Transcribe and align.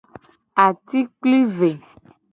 Atikplive. 0.63 1.69